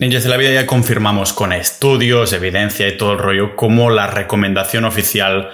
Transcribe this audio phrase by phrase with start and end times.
[0.00, 4.06] Ninjas de la vida ya confirmamos con estudios, evidencia y todo el rollo como la
[4.06, 5.50] recomendación oficial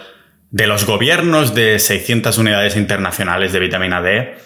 [0.53, 4.37] de los gobiernos de 600 unidades internacionales de vitamina D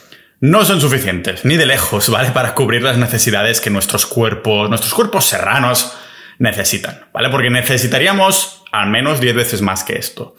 [0.40, 2.30] no son suficientes, ni de lejos, ¿vale?
[2.34, 5.94] Para cubrir las necesidades que nuestros cuerpos, nuestros cuerpos serranos
[6.38, 7.28] necesitan, ¿vale?
[7.28, 10.34] Porque necesitaríamos al menos 10 veces más que esto.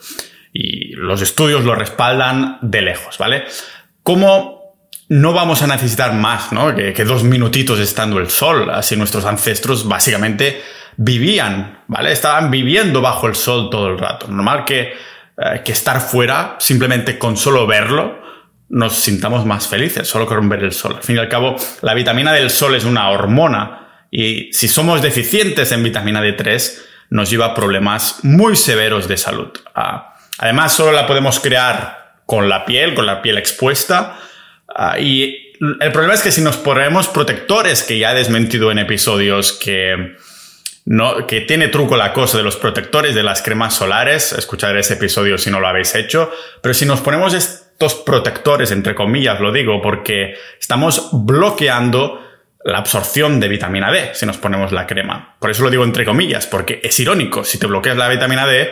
[0.52, 3.44] Y los estudios lo respaldan de lejos, ¿vale?
[4.02, 4.61] ¿Cómo
[5.12, 6.74] no vamos a necesitar más, ¿no?
[6.74, 8.70] Que, dos minutitos estando el sol.
[8.70, 10.62] Así nuestros ancestros básicamente
[10.96, 12.12] vivían, ¿vale?
[12.12, 14.26] Estaban viviendo bajo el sol todo el rato.
[14.28, 14.94] Normal que,
[15.36, 18.22] eh, que estar fuera, simplemente con solo verlo,
[18.70, 20.94] nos sintamos más felices, solo con ver el sol.
[20.96, 25.02] Al fin y al cabo, la vitamina del sol es una hormona y si somos
[25.02, 26.72] deficientes en vitamina D3,
[27.10, 29.50] nos lleva a problemas muy severos de salud.
[29.74, 34.16] Ah, además, solo la podemos crear con la piel, con la piel expuesta
[34.74, 38.78] Ah, y el problema es que si nos ponemos protectores, que ya he desmentido en
[38.78, 40.16] episodios que,
[40.84, 44.94] no, que tiene truco la cosa de los protectores de las cremas solares, escuchar ese
[44.94, 49.52] episodio si no lo habéis hecho, pero si nos ponemos estos protectores, entre comillas, lo
[49.52, 52.20] digo, porque estamos bloqueando
[52.64, 55.36] la absorción de vitamina D si nos ponemos la crema.
[55.38, 58.70] Por eso lo digo entre comillas, porque es irónico, si te bloqueas la vitamina D,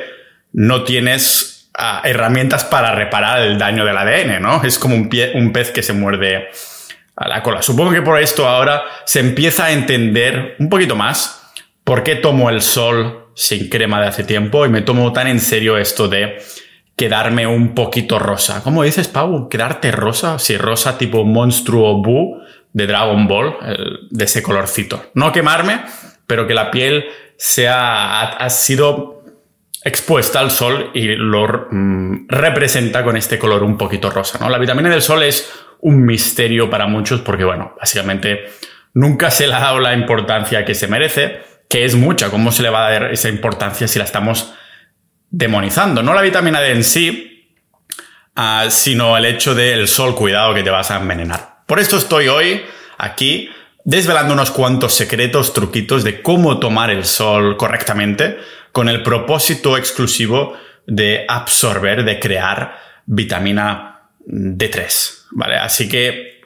[0.53, 1.60] no tienes
[2.05, 4.63] herramientas para reparar el daño del ADN, ¿no?
[4.63, 6.49] Es como un, pez que se muerde
[7.17, 7.63] a la cola.
[7.63, 11.53] Supongo que por esto ahora se empieza a entender un poquito más
[11.85, 15.41] por qué tomo el sol sin crema de hace tiempo y me tomo tan en
[15.41, 16.43] serio esto de
[16.97, 18.63] quedarme un poquito rosa.
[18.63, 19.49] ¿Cómo dices, Pau?
[19.49, 20.39] ¿Quedarte rosa?
[20.39, 23.57] Sí, rosa tipo monstruo Buu de Dragon Ball,
[24.11, 25.11] de ese colorcito.
[25.15, 25.81] No quemarme,
[26.27, 29.20] pero que la piel sea, ha sido
[29.85, 34.39] expuesta al sol y lo mm, representa con este color un poquito rosa.
[34.39, 34.49] ¿no?
[34.49, 35.51] La vitamina del sol es
[35.81, 38.51] un misterio para muchos porque, bueno, básicamente
[38.95, 42.31] nunca se le ha dado la importancia que se merece, que es mucha.
[42.31, 44.53] ¿Cómo se le va a dar esa importancia si la estamos
[45.31, 46.03] demonizando?
[46.03, 47.55] No la vitamina D en sí,
[48.37, 51.63] ah, sino el hecho del sol, cuidado que te vas a envenenar.
[51.67, 52.63] Por esto estoy hoy
[52.99, 53.49] aquí
[53.85, 58.39] desvelando unos cuantos secretos, truquitos de cómo tomar el sol correctamente
[58.73, 60.55] con el propósito exclusivo
[60.87, 62.77] de absorber, de crear
[63.07, 65.27] vitamina D3.
[65.33, 65.57] ¿Vale?
[65.57, 66.41] Así que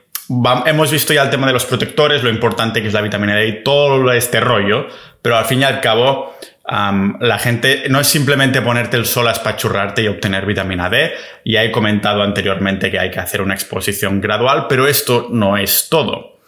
[0.66, 3.46] hemos visto ya el tema de los protectores, lo importante que es la vitamina D
[3.46, 4.86] y todo este rollo,
[5.22, 6.36] pero al fin y al cabo,
[6.66, 11.12] la gente no es simplemente ponerte el sol a espachurrarte y obtener vitamina D.
[11.44, 15.88] Ya he comentado anteriormente que hay que hacer una exposición gradual, pero esto no es
[15.90, 16.38] todo.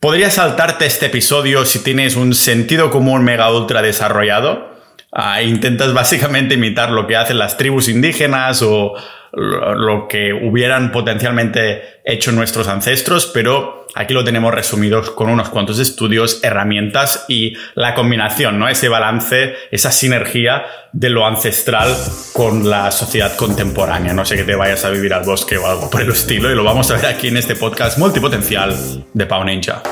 [0.00, 4.69] Podrías saltarte este episodio si tienes un sentido común mega ultra desarrollado
[5.12, 8.94] Ah, intentas básicamente imitar lo que hacen las tribus indígenas o
[9.32, 15.78] lo que hubieran potencialmente hecho nuestros ancestros, pero aquí lo tenemos resumido con unos cuantos
[15.78, 18.68] estudios, herramientas y la combinación, ¿no?
[18.68, 21.94] Ese balance, esa sinergia de lo ancestral
[22.32, 24.12] con la sociedad contemporánea.
[24.12, 26.54] No sé que te vayas a vivir al bosque o algo por el estilo y
[26.54, 28.74] lo vamos a ver aquí en este podcast multipotencial
[29.12, 29.82] de Pau Ninja.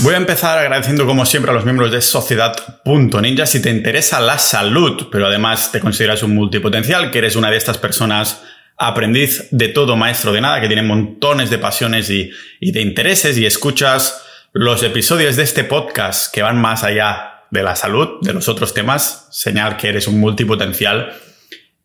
[0.00, 3.46] Voy a empezar agradeciendo como siempre a los miembros de Sociedad.ninja.
[3.46, 7.56] Si te interesa la salud, pero además te consideras un multipotencial, que eres una de
[7.56, 8.44] estas personas
[8.76, 13.36] aprendiz de todo, maestro de nada, que tiene montones de pasiones y, y de intereses
[13.38, 14.22] y escuchas
[14.52, 18.74] los episodios de este podcast que van más allá de la salud, de los otros
[18.74, 21.12] temas, señal que eres un multipotencial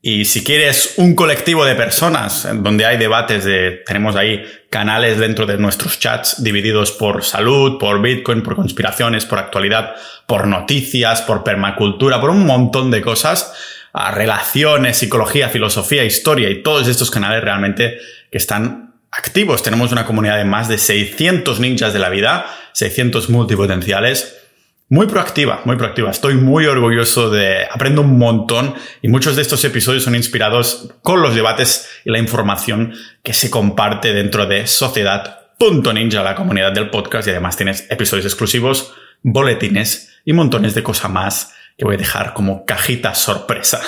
[0.05, 5.45] y si quieres un colectivo de personas donde hay debates de, tenemos ahí canales dentro
[5.45, 9.95] de nuestros chats divididos por salud, por Bitcoin, por conspiraciones, por actualidad,
[10.27, 13.53] por noticias, por permacultura, por un montón de cosas,
[13.93, 17.97] a relaciones, psicología, filosofía, historia y todos estos canales realmente
[18.29, 19.63] que están activos.
[19.63, 24.42] Tenemos una comunidad de más de 600 ninjas de la vida, 600 multipotenciales
[24.93, 26.11] muy proactiva, muy proactiva.
[26.11, 31.23] Estoy muy orgulloso de, aprendo un montón y muchos de estos episodios son inspirados con
[31.23, 32.93] los debates y la información
[33.23, 38.93] que se comparte dentro de Sociedad.ninja, la comunidad del podcast y además tienes episodios exclusivos,
[39.23, 43.81] boletines y montones de cosas más que voy a dejar como cajita sorpresa.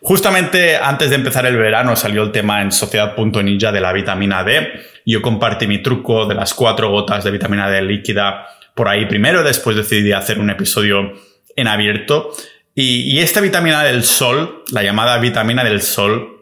[0.00, 4.80] Justamente antes de empezar el verano salió el tema en Sociedad.ninja de la vitamina D.
[5.04, 9.42] Yo compartí mi truco de las cuatro gotas de vitamina D líquida por ahí primero,
[9.42, 11.12] después decidí hacer un episodio
[11.56, 12.32] en abierto.
[12.74, 16.38] Y, esta vitamina del sol, la llamada vitamina del sol,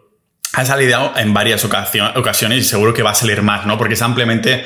[0.53, 3.79] ha salido en varias ocasiones y seguro que va a salir más, ¿no?
[3.79, 4.65] Porque es ampliamente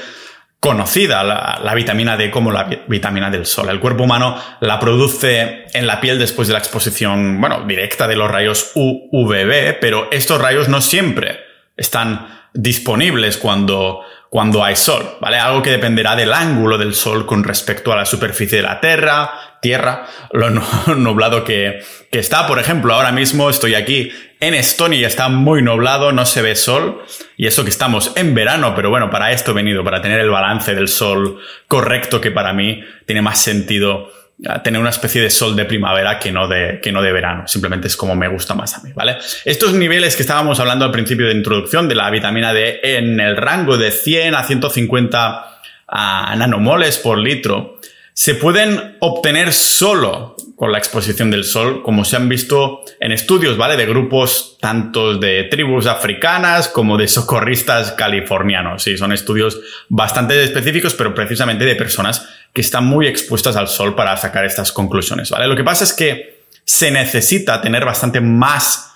[0.65, 3.69] conocida la, vitamina D como la vitamina del sol.
[3.69, 8.17] El cuerpo humano la produce en la piel después de la exposición, bueno, directa de
[8.17, 11.39] los rayos UVB, pero estos rayos no siempre
[11.77, 14.01] están disponibles cuando,
[14.35, 15.39] cuando hay sol, ¿vale?
[15.39, 19.31] Algo que dependerá del ángulo del sol con respecto a la superficie de la Tierra,
[19.63, 20.51] tierra, lo
[20.97, 22.45] nublado que, que está.
[22.49, 24.11] Por ejemplo, ahora mismo estoy aquí
[24.41, 27.05] en Estonia y está muy nublado, no se ve sol.
[27.37, 30.31] Y eso que estamos en verano, pero bueno, para esto he venido, para tener el
[30.31, 31.39] balance del sol
[31.69, 34.11] correcto que para mí tiene más sentido
[34.63, 37.47] tener una especie de sol de primavera que no de, que no de verano.
[37.47, 39.17] Simplemente es como me gusta más a mí, ¿vale?
[39.45, 43.37] Estos niveles que estábamos hablando al principio de introducción de la vitamina D en el
[43.37, 45.61] rango de 100 a 150
[46.37, 47.79] nanomoles por litro
[48.17, 53.57] se pueden obtener solo con la exposición del sol, como se han visto en estudios,
[53.57, 53.77] ¿vale?
[53.77, 58.85] De grupos tanto de tribus africanas como de socorristas californianos.
[58.85, 63.97] Sí, son estudios bastante específicos, pero precisamente de personas que están muy expuestas al sol
[63.97, 65.49] para sacar estas conclusiones, ¿vale?
[65.49, 68.93] Lo que pasa es que se necesita tener bastante más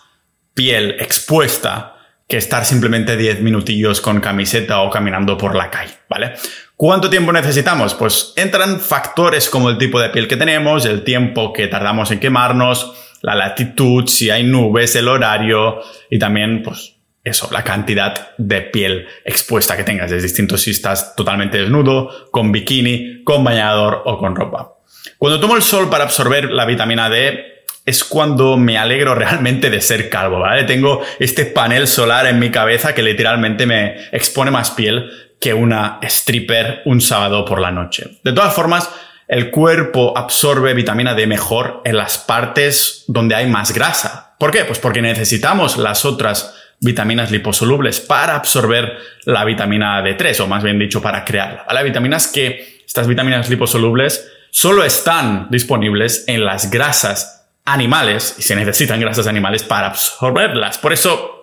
[0.55, 1.97] piel expuesta
[2.29, 6.35] que estar simplemente 10 minutillos con camiseta o caminando por la calle, ¿vale?
[6.79, 7.95] ¿Cuánto tiempo necesitamos?
[7.95, 12.21] Pues entran factores como el tipo de piel que tenemos, el tiempo que tardamos en
[12.21, 16.95] quemarnos, la latitud, si hay nubes, el horario y también, pues,
[17.25, 20.13] eso, la cantidad de piel expuesta que tengas.
[20.13, 24.75] Es distinto si estás totalmente desnudo, con bikini, con bañador o con ropa.
[25.19, 29.81] Cuando tomo el sol para absorber la vitamina D, es cuando me alegro realmente de
[29.81, 30.63] ser calvo, ¿vale?
[30.63, 35.99] Tengo este panel solar en mi cabeza que literalmente me expone más piel que una
[36.02, 38.19] stripper un sábado por la noche.
[38.25, 38.90] De todas formas,
[39.29, 44.35] el cuerpo absorbe vitamina D mejor en las partes donde hay más grasa.
[44.38, 44.64] ¿Por qué?
[44.64, 50.79] Pues porque necesitamos las otras vitaminas liposolubles para absorber la vitamina D3, o más bien
[50.79, 51.64] dicho, para crearla.
[51.67, 51.84] ¿vale?
[51.84, 59.00] Vitaminas que, estas vitaminas liposolubles, solo están disponibles en las grasas animales y se necesitan
[59.00, 60.79] grasas animales para absorberlas.
[60.79, 61.38] Por eso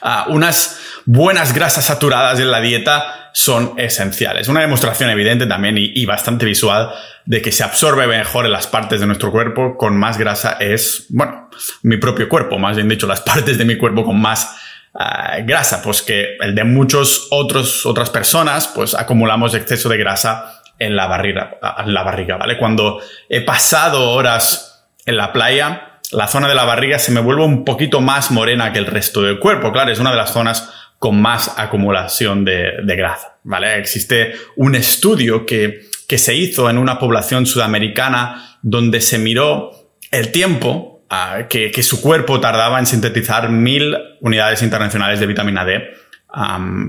[0.00, 4.48] Ah, unas buenas grasas saturadas en la dieta son esenciales.
[4.48, 6.90] Una demostración evidente también y, bastante visual
[7.26, 11.06] de que se absorbe mejor en las partes de nuestro cuerpo con más grasa es,
[11.10, 11.50] bueno,
[11.82, 14.56] mi propio cuerpo, más bien dicho, las partes de mi cuerpo con más
[14.94, 20.62] ah, grasa, pues que el de muchos otros, otras personas, pues acumulamos exceso de grasa
[20.78, 22.56] en la barriga, en la barriga, ¿vale?
[22.56, 27.44] Cuando he pasado horas en la playa, la zona de la barriga se me vuelve
[27.44, 29.72] un poquito más morena que el resto del cuerpo.
[29.72, 33.76] Claro, es una de las zonas con más acumulación de, grasa, ¿vale?
[33.76, 39.72] Existe un estudio que, que, se hizo en una población sudamericana donde se miró
[40.10, 45.82] el tiempo ah, que, su cuerpo tardaba en sintetizar mil unidades internacionales de vitamina D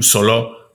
[0.02, 0.74] solo,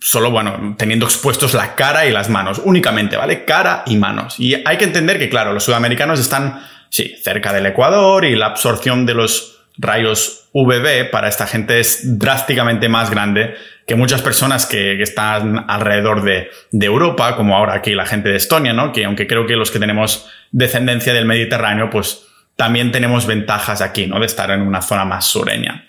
[0.00, 3.44] solo, bueno, teniendo expuestos la cara y las manos, únicamente, ¿vale?
[3.44, 4.38] Cara y manos.
[4.38, 6.60] Y hay que entender que, claro, los sudamericanos están
[6.94, 12.20] sí, cerca del Ecuador y la absorción de los rayos UVB para esta gente es
[12.20, 18.06] drásticamente más grande que muchas personas que, están alrededor de, Europa, como ahora aquí la
[18.06, 18.92] gente de Estonia, ¿no?
[18.92, 24.06] Que aunque creo que los que tenemos descendencia del Mediterráneo, pues también tenemos ventajas aquí,
[24.06, 24.20] ¿no?
[24.20, 25.88] De estar en una zona más sureña.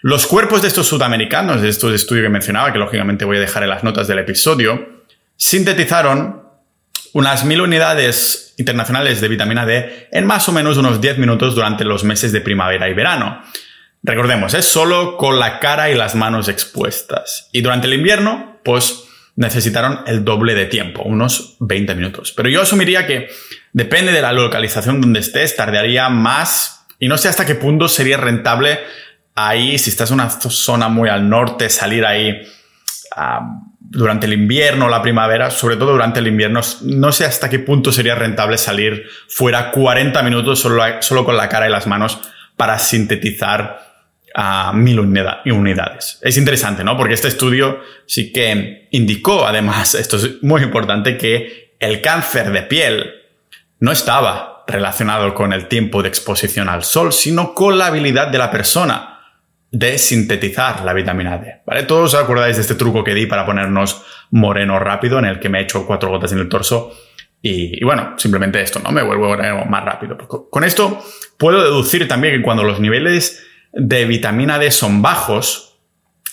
[0.00, 3.62] Los cuerpos de estos sudamericanos, de estos estudios que mencionaba, que lógicamente voy a dejar
[3.62, 5.02] en las notas del episodio,
[5.36, 6.49] sintetizaron
[7.12, 11.84] unas mil unidades internacionales de vitamina D en más o menos unos 10 minutos durante
[11.84, 13.42] los meses de primavera y verano.
[14.02, 17.48] Recordemos, es solo con la cara y las manos expuestas.
[17.52, 19.04] Y durante el invierno, pues
[19.36, 22.32] necesitaron el doble de tiempo, unos 20 minutos.
[22.36, 23.28] Pero yo asumiría que
[23.72, 28.18] depende de la localización donde estés, tardaría más y no sé hasta qué punto sería
[28.18, 28.80] rentable
[29.34, 32.42] ahí, si estás en una zona muy al norte, salir ahí
[33.78, 37.90] durante el invierno la primavera, sobre todo durante el invierno, no sé hasta qué punto
[37.90, 42.20] sería rentable salir fuera 40 minutos solo, solo con la cara y las manos
[42.56, 43.90] para sintetizar
[44.34, 46.20] a mil unidades.
[46.22, 46.96] Es interesante, ¿no?
[46.96, 52.62] Porque este estudio sí que indicó, además, esto es muy importante, que el cáncer de
[52.62, 53.12] piel
[53.80, 58.38] no estaba relacionado con el tiempo de exposición al sol, sino con la habilidad de
[58.38, 59.09] la persona
[59.70, 61.62] de sintetizar la vitamina D.
[61.64, 61.84] ¿Vale?
[61.84, 65.48] Todos os acordáis de este truco que di para ponernos moreno rápido, en el que
[65.48, 66.92] me he hecho cuatro gotas en el torso.
[67.42, 68.90] Y, bueno, simplemente esto, ¿no?
[68.90, 69.34] Me vuelvo
[69.66, 70.18] más rápido.
[70.50, 71.02] Con esto
[71.38, 75.78] puedo deducir también que cuando los niveles de vitamina D son bajos,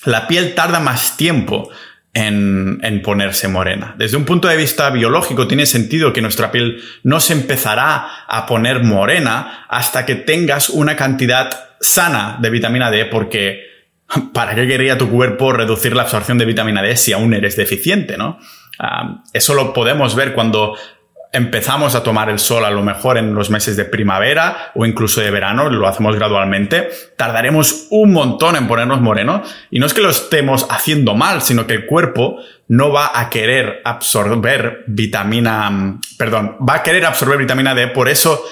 [0.04, 1.70] la piel tarda más tiempo
[2.14, 3.96] en, ponerse morena.
[3.98, 8.46] Desde un punto de vista biológico tiene sentido que nuestra piel no se empezará a
[8.46, 13.68] poner morena hasta que tengas una cantidad sana de vitamina D porque
[14.34, 18.18] ¿para qué quería tu cuerpo reducir la absorción de vitamina D si aún eres deficiente,
[18.18, 18.40] no?
[19.34, 20.76] eso lo podemos ver cuando
[21.34, 25.22] empezamos a tomar el sol a lo mejor en los meses de primavera o incluso
[25.22, 30.02] de verano, lo hacemos gradualmente, tardaremos un montón en ponernos moreno y no es que
[30.02, 36.58] lo estemos haciendo mal, sino que el cuerpo no va a querer absorber vitamina, perdón,
[36.68, 38.44] va a querer absorber vitamina D, por eso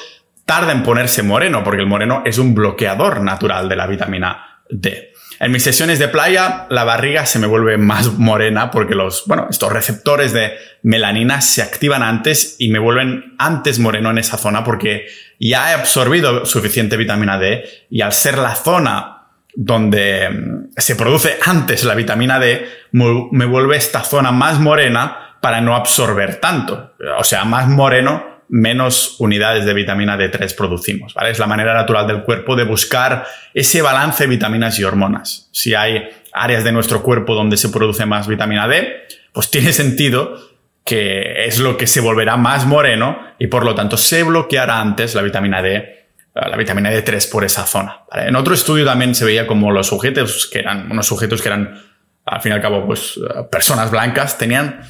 [0.46, 5.14] tarda en ponerse moreno, porque el moreno es un bloqueador natural de la vitamina D.
[5.40, 9.48] En mis sesiones de playa, la barriga se me vuelve más morena porque los, bueno,
[9.50, 14.64] estos receptores de melanina se activan antes y me vuelven antes moreno en esa zona
[14.64, 15.08] porque
[15.40, 21.38] ya he absorbido suficiente vitamina D y al ser la zona donde mm, se produce
[21.46, 26.94] antes la vitamina D, me vuelve esta zona más morena para no absorber tanto.
[27.20, 31.32] O sea, más moreno menos unidades de vitamina D3 producimos, ¿vale?
[31.32, 35.50] Es la manera natural del cuerpo de buscar ese balance de vitaminas y hormonas.
[35.52, 40.38] Si hay áreas de nuestro cuerpo donde se produce más vitamina D, pues tiene sentido
[40.84, 45.16] que es lo que se volverá más moreno y por lo tanto se bloqueará antes
[45.16, 48.02] la vitamina D, la vitamina D3 por esa zona.
[48.14, 51.82] En otro estudio también se veía como los sujetos, que eran unos sujetos que eran
[52.26, 53.20] al fin y al cabo pues
[53.52, 54.82] personas blancas, tenían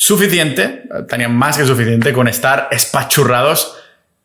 [0.00, 3.76] suficiente, tenían más que suficiente con estar espachurrados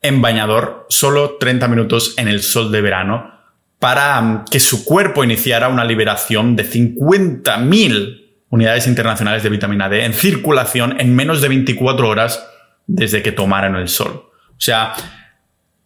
[0.02, 3.34] en bañador solo 30 minutos en el sol de verano
[3.78, 10.06] para mm, que su cuerpo iniciara una liberación de 50.000 unidades internacionales de vitamina D
[10.06, 12.48] en circulación en menos de 24 horas
[12.88, 14.30] desde que tomaran el sol.
[14.52, 14.94] O sea,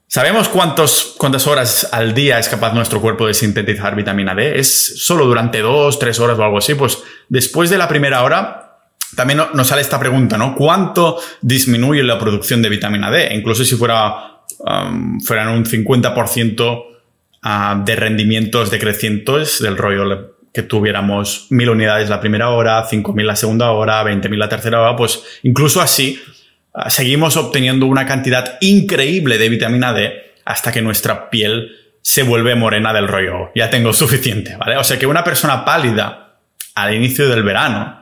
[0.05, 4.59] ¿sabemos cuántos, cuántas horas al día es capaz nuestro cuerpo de sintetizar vitamina D?
[4.59, 6.75] ¿Es solo durante dos, tres horas o algo así?
[6.75, 8.68] Pues después de la primera hora
[9.15, 10.55] también nos sale esta pregunta, ¿no?
[10.55, 13.33] ¿Cuánto disminuye la producción de vitamina D?
[13.33, 16.83] Incluso si fuera, um, fueran un 50%
[17.43, 23.35] ah, de rendimientos decrecientes del rollo que tuviéramos mil unidades la primera hora, 5.000 la
[23.35, 26.21] segunda hora, 20.000 la tercera hora, pues incluso así
[26.73, 32.55] ah, seguimos obteniendo una cantidad increíble de vitamina D hasta que nuestra piel se vuelve
[32.55, 33.51] morena del rollo.
[33.55, 34.77] Ya tengo suficiente, ¿vale?
[34.77, 36.37] O sea que una persona pálida
[36.75, 37.98] al inicio del verano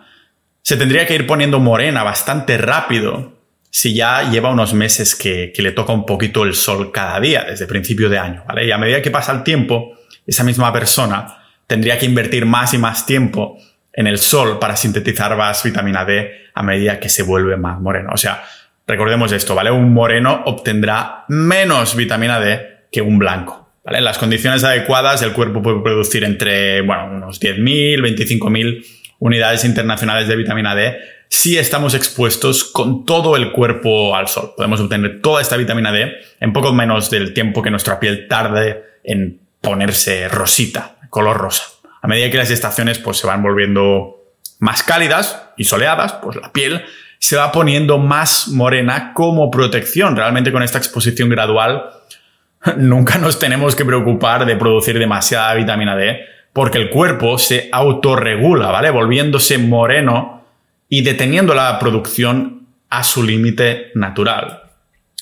[0.67, 3.37] se tendría que ir poniendo morena bastante rápido
[3.69, 7.67] si ya lleva unos meses que, le toca un poquito el sol cada día, desde
[7.67, 8.67] principio de año, ¿vale?
[8.67, 12.79] Y a medida que pasa el tiempo, esa misma persona tendría que invertir más y
[12.79, 13.57] más tiempo
[13.93, 18.09] en el sol para sintetizar más vitamina D a medida que se vuelve más moreno.
[18.13, 18.43] O sea,
[18.85, 19.71] recordemos esto, ¿vale?
[19.71, 23.69] Un moreno obtendrá menos vitamina D que un blanco.
[23.85, 30.27] En las condiciones adecuadas, el cuerpo puede producir entre, bueno, unos 10.000, 25.000 unidades internacionales
[30.27, 30.97] de vitamina D
[31.29, 34.53] si estamos expuestos con todo el cuerpo al sol.
[34.55, 38.83] Podemos obtener toda esta vitamina D en poco menos del tiempo que nuestra piel tarde
[39.03, 41.63] en ponerse rosita, color rosa.
[42.01, 44.23] A medida que las estaciones pues, se van volviendo
[44.59, 46.83] más cálidas y soleadas, pues la piel
[47.19, 50.15] se va poniendo más morena como protección.
[50.15, 51.89] Realmente con esta exposición gradual
[52.77, 58.71] nunca nos tenemos que preocupar de producir demasiada vitamina D porque el cuerpo se autorregula,
[58.71, 58.89] ¿vale?
[58.89, 60.43] Volviéndose moreno
[60.89, 64.63] y deteniendo la producción a su límite natural.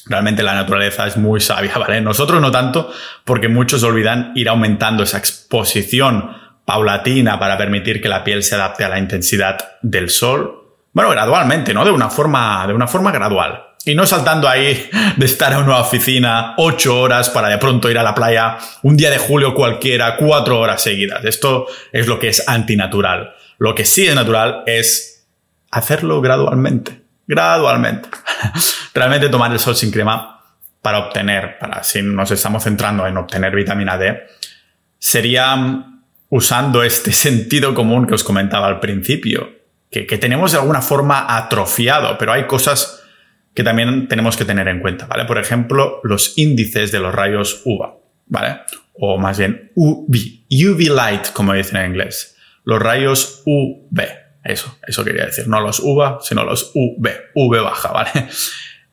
[0.05, 1.99] Realmente la naturaleza es muy sabia, ¿vale?
[1.99, 2.89] Nosotros no tanto,
[3.25, 6.31] porque muchos olvidan ir aumentando esa exposición
[6.63, 10.69] paulatina para permitir que la piel se adapte a la intensidad del sol.
[10.93, 11.83] Bueno, gradualmente, ¿no?
[11.83, 13.61] De una forma, de una forma gradual.
[13.85, 17.99] Y no saltando ahí de estar en una oficina ocho horas para de pronto ir
[17.99, 21.23] a la playa un día de julio cualquiera, cuatro horas seguidas.
[21.23, 23.35] Esto es lo que es antinatural.
[23.59, 25.27] Lo que sí es natural es
[25.69, 27.03] hacerlo gradualmente.
[27.27, 28.09] Gradualmente.
[28.95, 30.41] Realmente tomar el sol sin crema
[30.81, 34.19] para obtener, para si nos estamos centrando en obtener vitamina D,
[34.97, 35.85] sería
[36.29, 39.59] usando este sentido común que os comentaba al principio,
[39.91, 43.03] que, que tenemos de alguna forma atrofiado, pero hay cosas
[43.55, 45.25] que también tenemos que tener en cuenta, ¿vale?
[45.25, 47.95] Por ejemplo, los índices de los rayos UVA,
[48.27, 48.59] ¿vale?
[48.93, 52.35] O más bien UV, UV light, como dicen en inglés.
[52.65, 54.01] Los rayos UV,
[54.43, 58.11] eso, eso quería decir, no los UVA, sino los UV, UV baja, ¿vale?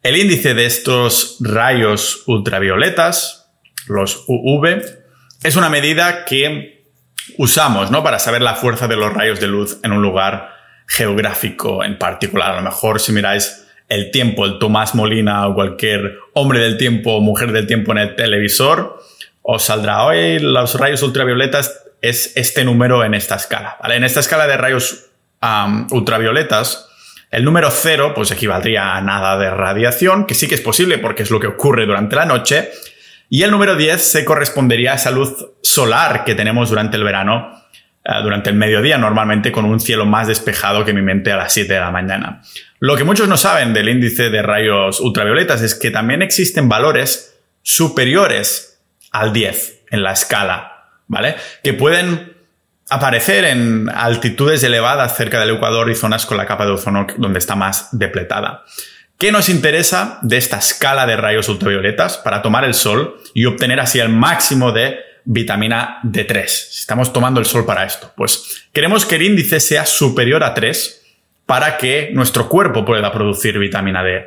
[0.03, 3.53] El índice de estos rayos ultravioletas,
[3.89, 4.83] los UV,
[5.43, 6.87] es una medida que
[7.37, 8.05] usamos, ¿no?
[8.05, 10.51] Para saber la fuerza de los rayos de luz en un lugar
[10.87, 12.53] geográfico en particular.
[12.53, 17.15] A lo mejor si miráis el tiempo, el Tomás Molina o cualquier hombre del tiempo
[17.15, 18.99] o mujer del tiempo en el televisor,
[19.43, 23.77] os saldrá hoy los rayos ultravioletas es este número en esta escala.
[23.85, 25.11] En esta escala de rayos
[25.91, 26.89] ultravioletas,
[27.31, 31.23] el número cero pues equivaldría a nada de radiación, que sí que es posible porque
[31.23, 32.71] es lo que ocurre durante la noche.
[33.31, 37.63] Y el número 10 se correspondería a esa luz solar que tenemos durante el verano
[38.05, 41.53] eh, durante el mediodía, normalmente con un cielo más despejado que mi mente a las
[41.53, 42.43] 7 de la mañana.
[42.81, 47.39] Lo que muchos no saben del índice de rayos ultravioletas es que también existen valores
[47.63, 48.83] superiores
[49.13, 51.37] al 10 en la escala, ¿vale?
[51.63, 52.33] Que pueden
[52.91, 57.39] aparecer en altitudes elevadas cerca del Ecuador y zonas con la capa de ozono donde
[57.39, 58.65] está más depletada.
[59.17, 63.79] ¿Qué nos interesa de esta escala de rayos ultravioletas para tomar el sol y obtener
[63.79, 66.47] así el máximo de vitamina D3?
[66.47, 70.55] Si estamos tomando el sol para esto, pues queremos que el índice sea superior a
[70.55, 71.03] 3
[71.47, 74.27] para que nuestro cuerpo pueda producir vitamina D.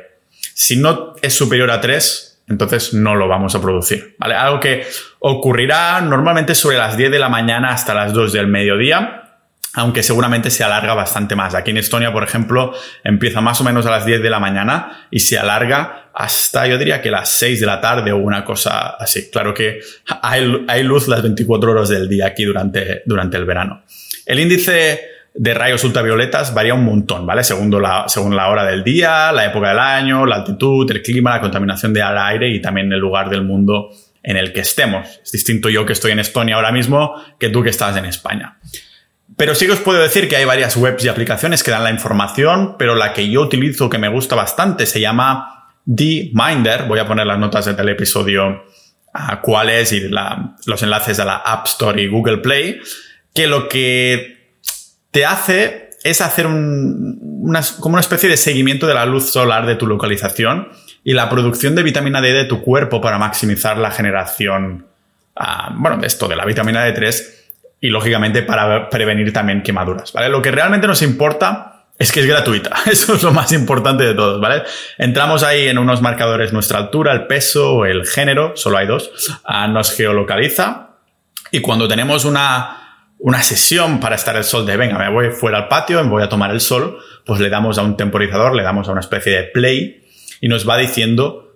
[0.54, 4.14] Si no es superior a 3, entonces no lo vamos a producir.
[4.18, 4.34] ¿vale?
[4.34, 4.86] Algo que
[5.18, 9.22] ocurrirá normalmente sobre las 10 de la mañana hasta las 2 del mediodía
[9.76, 11.54] aunque seguramente se alarga bastante más.
[11.54, 12.72] Aquí en Estonia, por ejemplo,
[13.04, 16.78] empieza más o menos a las 10 de la mañana y se alarga hasta, yo
[16.78, 19.30] diría que las 6 de la tarde o una cosa así.
[19.30, 19.80] Claro que
[20.22, 23.82] hay, hay luz las 24 horas del día aquí durante, durante el verano.
[24.24, 25.00] El índice
[25.34, 27.44] de rayos ultravioletas varía un montón, ¿vale?
[27.44, 31.34] Según la, según la hora del día, la época del año, la altitud, el clima,
[31.34, 33.90] la contaminación del aire y también el lugar del mundo
[34.22, 35.20] en el que estemos.
[35.22, 38.56] Es distinto yo que estoy en Estonia ahora mismo que tú que estás en España.
[39.36, 41.90] Pero sí que os puedo decir que hay varias webs y aplicaciones que dan la
[41.90, 45.52] información, pero la que yo utilizo que me gusta bastante se llama
[45.86, 46.84] D-Minder.
[46.84, 48.64] Voy a poner las notas del episodio
[49.14, 50.10] a cuáles y
[50.66, 52.80] los enlaces a la App Store y Google Play,
[53.32, 54.36] que lo que
[55.10, 59.76] te hace es hacer una, como una especie de seguimiento de la luz solar de
[59.76, 60.68] tu localización
[61.02, 64.86] y la producción de vitamina D de tu cuerpo para maximizar la generación,
[65.34, 67.24] ah, bueno, de esto, de la vitamina D3
[67.80, 70.28] y lógicamente para prevenir también quemaduras, ¿vale?
[70.28, 72.74] Lo que realmente nos importa es que es gratuita.
[72.90, 74.62] Eso es lo más importante de todos, ¿vale?
[74.98, 79.10] Entramos ahí en unos marcadores nuestra altura, el peso el género, solo hay dos,
[79.44, 80.90] ah, nos geolocaliza
[81.50, 85.58] y cuando tenemos una, una sesión para estar el sol de, venga, me voy fuera
[85.58, 88.62] al patio, me voy a tomar el sol, pues le damos a un temporizador, le
[88.62, 90.04] damos a una especie de play
[90.40, 91.46] y nos va diciendo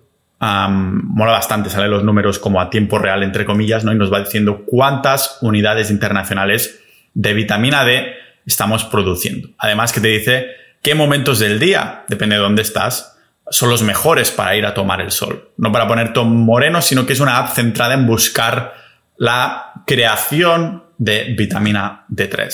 [0.41, 3.91] mola bastante, sale los números como a tiempo real, entre comillas, ¿no?
[3.91, 6.81] Y nos va diciendo cuántas unidades internacionales
[7.13, 9.49] de vitamina D estamos produciendo.
[9.57, 10.47] Además que te dice
[10.81, 13.17] qué momentos del día, depende de dónde estás,
[13.49, 15.51] son los mejores para ir a tomar el sol.
[15.57, 18.73] No para poner todo moreno, sino que es una app centrada en buscar
[19.17, 22.49] la creación de vitamina D3.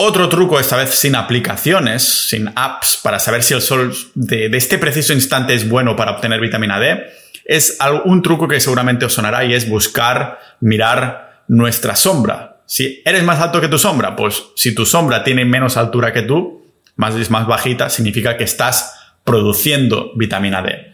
[0.00, 4.78] Otro truco, esta vez sin aplicaciones, sin apps, para saber si el sol de, este
[4.78, 7.04] preciso instante es bueno para obtener vitamina D,
[7.44, 12.57] es un truco que seguramente os sonará y es buscar, mirar nuestra sombra.
[12.68, 16.20] Si eres más alto que tu sombra, pues si tu sombra tiene menos altura que
[16.20, 20.92] tú, más es más bajita, significa que estás produciendo vitamina D.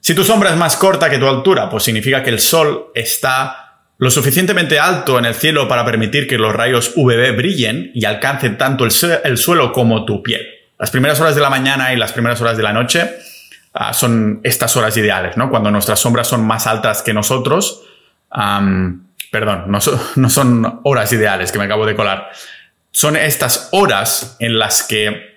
[0.00, 3.78] Si tu sombra es más corta que tu altura, pues significa que el sol está
[3.96, 8.58] lo suficientemente alto en el cielo para permitir que los rayos UVB brillen y alcancen
[8.58, 10.42] tanto el, suelo como tu piel.
[10.78, 13.10] Las primeras horas de la mañana y las primeras horas de la noche
[13.72, 15.48] ah, son estas horas ideales, ¿no?
[15.48, 17.80] Cuando nuestras sombras son más altas que nosotros.
[19.34, 22.30] Perdón, no, son horas ideales que me acabo de colar.
[22.92, 25.34] Son estas horas en las que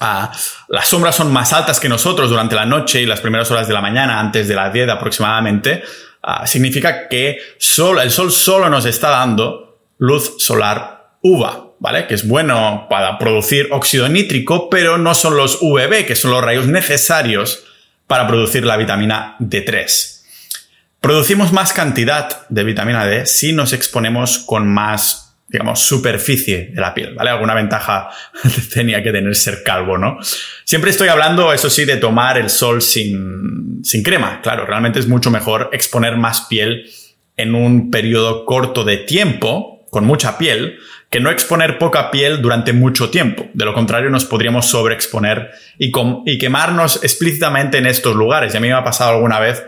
[0.00, 0.32] ah,
[0.68, 3.74] las sombras son más altas que nosotros durante la noche y las primeras horas de
[3.74, 5.84] la mañana, antes de las 10 aproximadamente,
[6.22, 12.06] Ah, significa que el sol solo nos está dando luz solar UVA, ¿vale?
[12.06, 16.44] Que es bueno para producir óxido nítrico, pero no son los UVB, que son los
[16.44, 17.64] rayos necesarios
[18.06, 20.19] para producir la vitamina D3.
[21.00, 26.94] Producimos más cantidad de vitamina D si nos exponemos con más digamos, superficie de la
[26.94, 27.30] piel, ¿vale?
[27.30, 28.08] Alguna ventaja
[28.72, 30.18] tenía que tener ser calvo, ¿no?
[30.64, 34.40] Siempre estoy hablando, eso sí, de tomar el sol sin, sin crema.
[34.42, 36.88] Claro, realmente es mucho mejor exponer más piel
[37.36, 40.78] en un periodo corto de tiempo, con mucha piel,
[41.10, 43.48] que no exponer poca piel durante mucho tiempo.
[43.52, 45.90] De lo contrario, nos podríamos sobreexponer y,
[46.26, 48.54] y quemarnos explícitamente en estos lugares.
[48.54, 49.64] Y a mí me ha pasado alguna vez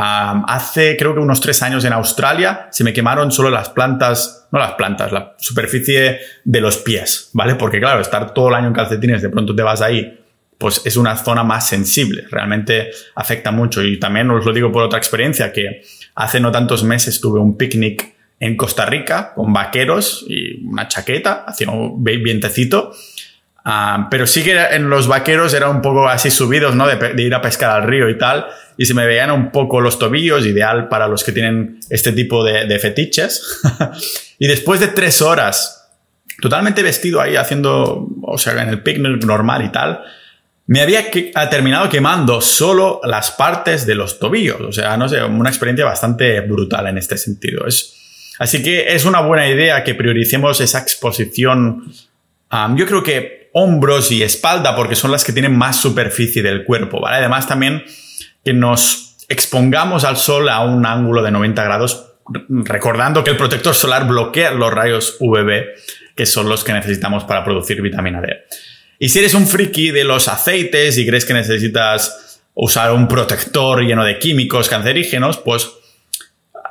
[0.00, 4.58] hace creo que unos tres años en Australia se me quemaron solo las plantas, no
[4.58, 7.56] las plantas, la superficie de los pies, ¿vale?
[7.56, 10.20] Porque claro, estar todo el año en calcetines, de pronto te vas ahí,
[10.56, 13.82] pues es una zona más sensible, realmente afecta mucho.
[13.82, 15.82] Y también os lo digo por otra experiencia, que
[16.14, 21.44] hace no tantos meses tuve un picnic en Costa Rica con vaqueros y una chaqueta,
[21.44, 22.92] hacía un vientecito
[23.70, 26.86] Ah, pero sí que en los vaqueros era un poco así subidos, ¿no?
[26.86, 28.46] De, ir a pescar al río y tal.
[28.78, 32.42] Y se me veían un poco los tobillos, ideal para los que tienen este tipo
[32.42, 33.60] de, fetiches.
[34.38, 35.86] y después de tres horas,
[36.40, 40.00] totalmente vestido ahí haciendo, o sea, en el picnic normal y tal,
[40.66, 41.10] me había
[41.50, 44.62] terminado quemando solo las partes de los tobillos.
[44.62, 47.66] O sea, no sé, una experiencia bastante brutal en este sentido.
[47.66, 47.94] Es,
[48.38, 51.92] Así que es una buena idea que prioricemos esa exposición.
[52.76, 57.06] yo creo que hombros y espalda, porque son las que tienen más superficie del cuerpo.
[57.06, 57.84] Además también
[58.44, 62.06] que nos expongamos al sol a un ángulo de 90 grados,
[62.48, 65.64] recordando que el protector solar bloquea los rayos UVB,
[66.14, 68.44] que son los que necesitamos para producir vitamina D.
[68.98, 73.82] Y si eres un friki de los aceites y crees que necesitas usar un protector
[73.82, 75.70] lleno de químicos cancerígenos, pues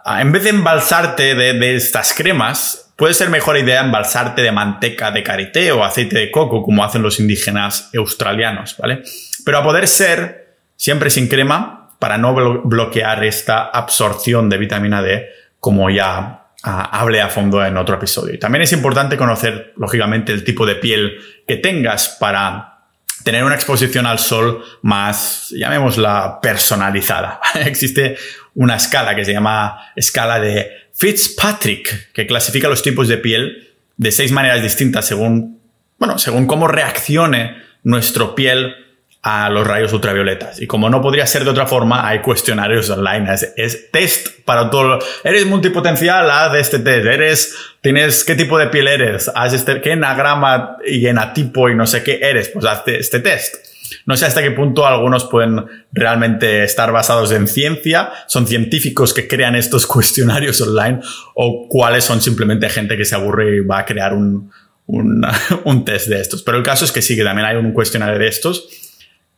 [0.05, 5.23] en vez de embalsarte de, estas cremas, puede ser mejor idea embalsarte de manteca de
[5.23, 9.03] karité o aceite de coco, como hacen los indígenas australianos, ¿vale?
[9.45, 15.29] Pero a poder ser siempre sin crema para no bloquear esta absorción de vitamina D,
[15.59, 18.33] como ya hablé a fondo en otro episodio.
[18.33, 22.77] Y también es importante conocer, lógicamente, el tipo de piel que tengas para
[23.23, 27.39] tener una exposición al sol más, llamémosla, personalizada.
[27.65, 28.17] Existe
[28.57, 34.11] una escala que se llama escala de Fitzpatrick, que clasifica los tipos de piel de
[34.11, 35.61] seis maneras distintas según,
[35.99, 38.75] bueno, según cómo reaccione nuestro piel
[39.21, 40.59] a los rayos ultravioletas.
[40.59, 43.27] Y como no podría ser de otra forma, hay cuestionarios online.
[43.55, 44.97] Es, test para todo.
[45.23, 47.05] Eres multipotencial, haz este test.
[47.05, 49.29] Eres, tienes, ¿qué tipo de piel eres?
[49.35, 52.49] Haz este, ¿qué enagrama y enatipo y no sé qué eres?
[52.49, 53.66] Pues haz este test.
[54.05, 59.27] No sé hasta qué punto algunos pueden realmente estar basados en ciencia, son científicos que
[59.27, 60.99] crean estos cuestionarios online
[61.35, 64.51] o cuáles son simplemente gente que se aburre y va a crear un,
[64.87, 66.43] un, test de estos.
[66.43, 68.67] Pero el caso es que sí, que también hay un cuestionario de estos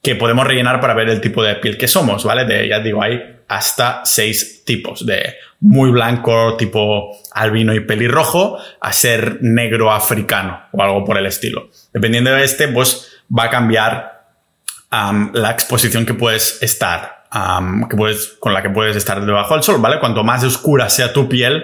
[0.01, 2.45] que podemos rellenar para ver el tipo de piel que somos, ¿vale?
[2.45, 8.93] De, ya digo, hay hasta seis tipos, de muy blanco, tipo albino y pelirrojo, a
[8.93, 11.69] ser negro africano o algo por el estilo.
[11.91, 14.18] Dependiendo de este, pues va a cambiar
[14.91, 17.25] la exposición que puedes estar,
[17.89, 19.99] que puedes, con la que puedes estar debajo del sol, ¿vale?
[19.99, 21.63] Cuanto más oscura sea tu piel,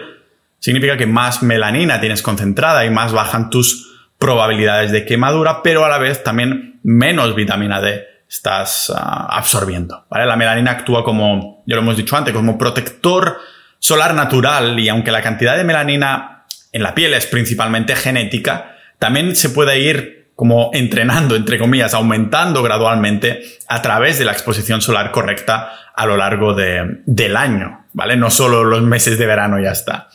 [0.59, 5.89] significa que más melanina tienes concentrada y más bajan tus probabilidades de quemadura, pero a
[5.89, 10.25] la vez también menos vitamina D estás ah, absorbiendo, ¿vale?
[10.25, 13.39] La melanina actúa como, ya lo hemos dicho antes, como protector
[13.79, 19.35] solar natural y aunque la cantidad de melanina en la piel es principalmente genética, también
[19.35, 25.11] se puede ir como entrenando, entre comillas, aumentando gradualmente a través de la exposición solar
[25.11, 28.17] correcta a lo largo del año, ¿vale?
[28.17, 30.09] No solo los meses de verano ya está.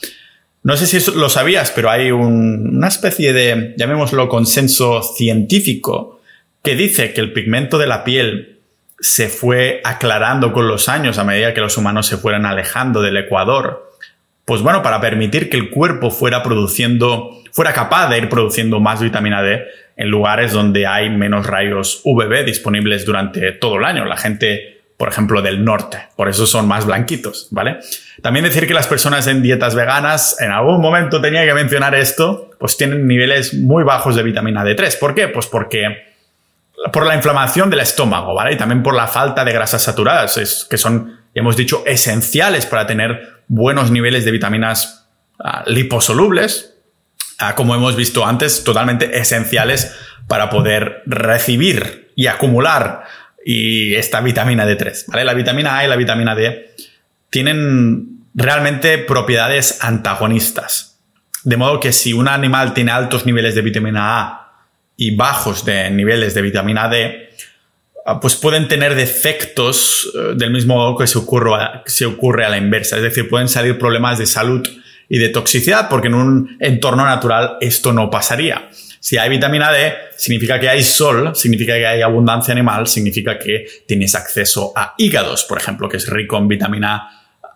[0.63, 6.21] No sé si lo sabías, pero hay una especie de, llamémoslo, consenso científico
[6.63, 8.59] que dice que el pigmento de la piel
[8.99, 13.17] se fue aclarando con los años a medida que los humanos se fueran alejando del
[13.17, 13.91] ecuador.
[14.45, 19.01] Pues bueno, para permitir que el cuerpo fuera produciendo, fuera capaz de ir produciendo más
[19.01, 19.65] vitamina D
[20.01, 24.07] en lugares donde hay menos rayos UVB disponibles durante todo el año.
[24.07, 25.99] La gente, por ejemplo, del norte.
[26.17, 27.81] Por eso son más blanquitos, ¿vale?
[28.23, 32.51] También decir que las personas en dietas veganas, en algún momento tenía que mencionar esto,
[32.59, 34.99] pues tienen niveles muy bajos de vitamina D3.
[34.99, 35.29] ¿Por qué?
[35.29, 36.07] Pues porque
[36.91, 38.55] por la inflamación del estómago, ¿vale?
[38.55, 43.43] Y también por la falta de grasas saturadas, que son, hemos dicho, esenciales para tener
[43.49, 46.80] buenos niveles de vitaminas ah, liposolubles,
[47.55, 49.97] como hemos visto antes, totalmente esenciales
[50.29, 53.05] para poder recibir y acumular
[53.45, 55.07] y esta vitamina D3.
[55.09, 55.25] ¿vale?
[55.25, 56.75] La vitamina A y la vitamina D
[57.31, 60.99] tienen realmente propiedades antagonistas.
[61.43, 64.53] De modo que si un animal tiene altos niveles de vitamina A
[64.97, 67.31] y bajos de niveles de vitamina D,
[68.05, 71.17] ah, pues pueden tener defectos eh, del mismo modo que se
[72.07, 72.97] ocurre a la inversa.
[72.97, 74.63] Es decir, pueden salir problemas de salud
[75.11, 78.71] y de toxicidad, porque en un entorno natural esto no pasaría.
[79.01, 83.67] Si hay vitamina D, significa que hay sol, significa que hay abundancia animal, significa que
[83.87, 87.11] tienes acceso a hígados, por ejemplo, que es rico en vitamina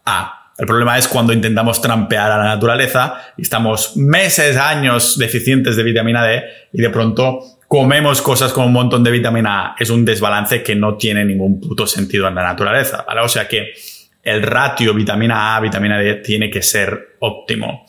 [0.04, 0.50] A.
[0.58, 5.82] El problema es cuando intentamos trampear a la naturaleza y estamos meses, años deficientes de
[5.84, 9.76] vitamina D y de pronto comemos cosas con un montón de vitamina A.
[9.78, 13.04] Es un desbalance que no tiene ningún puto sentido en la naturaleza.
[13.22, 13.74] O sea que
[14.24, 17.86] el ratio vitamina A, vitamina D tiene que ser óptimo.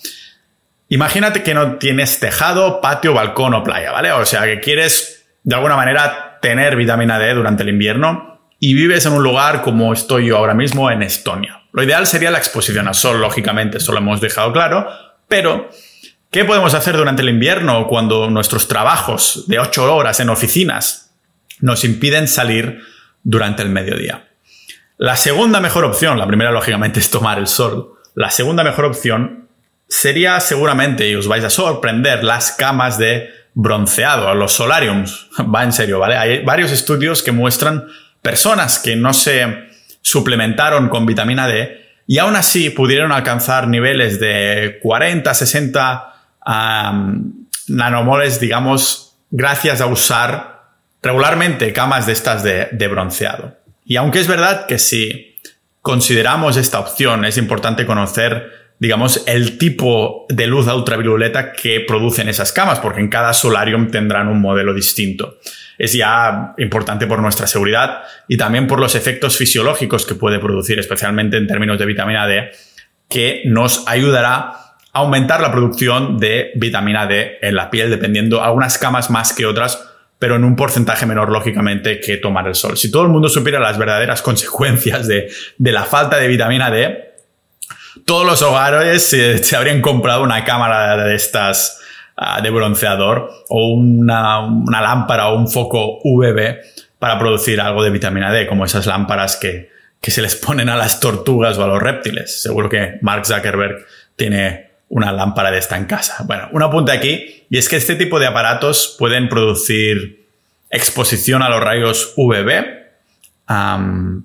[0.90, 4.12] Imagínate que no tienes tejado, patio, balcón o playa, ¿vale?
[4.12, 9.06] O sea, que quieres de alguna manera tener vitamina D durante el invierno y vives
[9.06, 11.64] en un lugar como estoy yo ahora mismo en Estonia.
[11.72, 14.88] Lo ideal sería la exposición al sol, lógicamente, eso lo hemos dejado claro,
[15.28, 15.70] pero
[16.32, 21.14] ¿qué podemos hacer durante el invierno cuando nuestros trabajos de 8 horas en oficinas
[21.60, 22.82] nos impiden salir
[23.24, 24.30] durante el mediodía?
[24.98, 27.96] La segunda mejor opción, la primera lógicamente es tomar el sol.
[28.16, 29.50] La segunda mejor opción
[29.88, 35.30] sería seguramente, y os vais a sorprender, las camas de bronceado, los solariums.
[35.54, 36.16] Va en serio, ¿vale?
[36.16, 37.88] Hay varios estudios que muestran
[38.22, 39.70] personas que no se
[40.02, 46.14] suplementaron con vitamina D y aún así pudieron alcanzar niveles de 40, 60
[47.68, 50.64] nanomoles, digamos, gracias a usar
[51.02, 53.65] regularmente camas de estas de, de bronceado.
[53.86, 55.38] Y aunque es verdad que si
[55.82, 62.52] consideramos esta opción, es importante conocer digamos, el tipo de luz ultravioleta que producen esas
[62.52, 65.38] camas, porque en cada solarium tendrán un modelo distinto.
[65.78, 70.80] Es ya importante por nuestra seguridad y también por los efectos fisiológicos que puede producir,
[70.80, 72.52] especialmente en términos de vitamina D,
[73.10, 78.78] que nos ayudará a aumentar la producción de vitamina D en la piel, dependiendo algunas
[78.78, 79.84] camas más que otras,
[80.20, 82.78] pero en un porcentaje menor, lógicamente, que tomar el sol.
[82.78, 87.06] Si todo el mundo supiera las verdaderas consecuencias de, de la falta de vitamina D,
[88.04, 91.80] todos los hogares se, habrían comprado una cámara de estas
[92.18, 94.42] ah, de bronceador o una,
[94.82, 96.58] lámpara o un foco UVB
[97.00, 99.70] para producir algo de vitamina D, como esas lámparas que,
[100.02, 102.42] que se les ponen a las tortugas o a los reptiles.
[102.42, 106.24] Seguro que Mark Zuckerberg tiene una lámpara de esta en casa.
[106.26, 110.28] Bueno, un apunte aquí, y es que este tipo de aparatos pueden producir
[110.70, 112.66] exposición a los rayos UVB,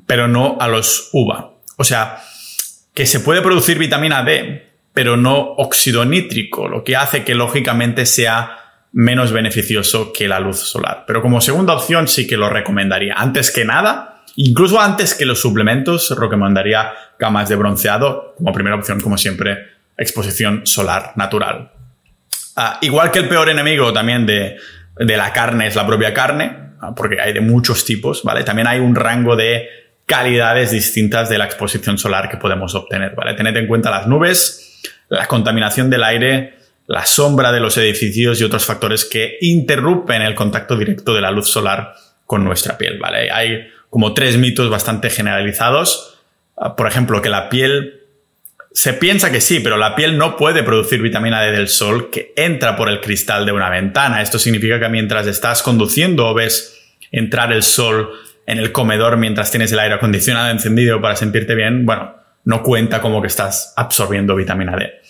[0.07, 1.53] pero no a los UVA.
[1.77, 2.21] O sea,
[2.95, 8.07] que se puede producir vitamina D, pero no óxido nítrico, lo que hace que lógicamente
[8.07, 8.57] sea
[8.93, 11.05] menos beneficioso que la luz solar.
[11.07, 13.15] Pero como segunda opción sí que lo recomendaría.
[13.17, 19.01] Antes que nada, incluso antes que los suplementos, recomendaría camas de bronceado como primera opción,
[19.01, 19.59] como siempre,
[20.01, 21.73] exposición solar natural.
[22.57, 24.57] Ah, igual que el peor enemigo también de,
[24.97, 28.43] de la carne es la propia carne, ah, porque hay de muchos tipos, ¿vale?
[28.43, 29.69] También hay un rango de
[30.07, 33.35] calidades distintas de la exposición solar que podemos obtener, ¿vale?
[33.35, 36.55] Tened en cuenta las nubes, la contaminación del aire,
[36.87, 41.31] la sombra de los edificios y otros factores que interrumpen el contacto directo de la
[41.31, 41.95] luz solar
[42.27, 43.31] con nuestra piel, ¿vale?
[43.31, 46.19] Hay como tres mitos bastante generalizados.
[46.57, 48.00] Ah, por ejemplo, que la piel
[48.73, 52.33] se piensa que sí, pero la piel no puede producir vitamina D del sol que
[52.37, 54.23] entra por el cristal de una ventana.
[54.23, 56.79] Esto significa que mientras estás conduciendo o ves
[57.11, 58.11] entrar el sol
[58.47, 63.01] en el comedor mientras tienes el aire acondicionado encendido para sentirte bien, bueno, no cuenta
[63.01, 65.01] como que estás absorbiendo vitamina D.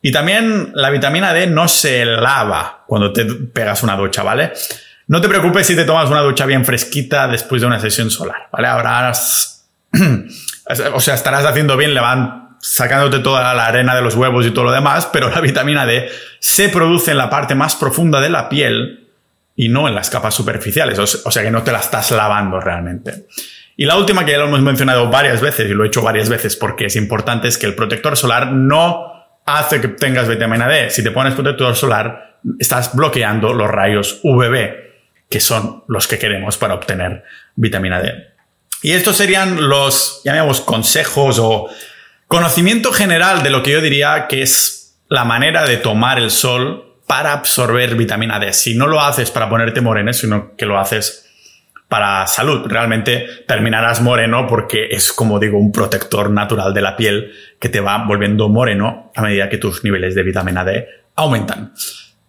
[0.00, 4.52] Y también la vitamina D no se lava cuando te pegas una ducha, ¿vale?
[5.08, 8.48] No te preocupes si te tomas una ducha bien fresquita después de una sesión solar,
[8.52, 8.68] ¿vale?
[8.68, 9.12] Ahora,
[10.94, 14.52] o sea, estarás haciendo bien, le van sacándote toda la arena de los huevos y
[14.52, 18.30] todo lo demás, pero la vitamina D se produce en la parte más profunda de
[18.30, 19.08] la piel
[19.56, 23.26] y no en las capas superficiales, o sea que no te la estás lavando realmente.
[23.76, 26.28] Y la última que ya lo hemos mencionado varias veces y lo he hecho varias
[26.28, 29.12] veces porque es importante es que el protector solar no
[29.44, 30.88] hace que tengas vitamina D.
[30.90, 34.74] Si te pones protector solar, estás bloqueando los rayos UVB,
[35.28, 37.24] que son los que queremos para obtener
[37.56, 38.28] vitamina D.
[38.82, 41.68] Y estos serían los, llamemos, consejos o
[42.32, 46.96] conocimiento general de lo que yo diría que es la manera de tomar el sol
[47.06, 48.54] para absorber vitamina D.
[48.54, 51.28] Si no lo haces para ponerte moreno, sino que lo haces
[51.88, 52.62] para salud.
[52.66, 57.80] Realmente terminarás moreno porque es, como digo, un protector natural de la piel que te
[57.80, 61.74] va volviendo moreno a medida que tus niveles de vitamina D aumentan.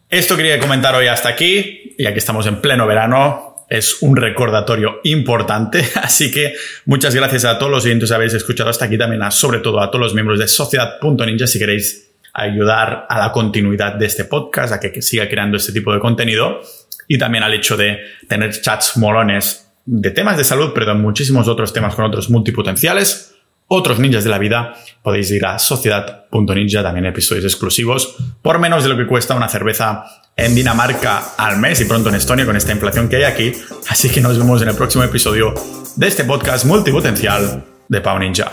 [0.09, 3.52] Esto quería comentar hoy hasta aquí, ya que estamos en pleno verano.
[3.73, 6.53] Es un recordatorio importante, así que
[6.85, 9.81] muchas gracias a todos los oyentes que habéis escuchado hasta aquí, también a, sobre todo
[9.81, 14.73] a todos los miembros de Sociedad.ninja si queréis ayudar a la continuidad de este podcast,
[14.73, 16.61] a que siga creando este tipo de contenido
[17.07, 17.97] y también al hecho de
[18.29, 23.32] tener chats molones de temas de salud, pero de muchísimos otros temas con otros multipotenciales,
[23.73, 28.89] otros ninjas de la vida, podéis ir a sociedad.ninja, también episodios exclusivos, por menos de
[28.89, 30.05] lo que cuesta una cerveza
[30.35, 33.51] en Dinamarca al mes y pronto en Estonia con esta inflación que hay aquí.
[33.89, 35.53] Así que nos vemos en el próximo episodio
[35.95, 38.49] de este podcast multipotencial de Pau Ninja.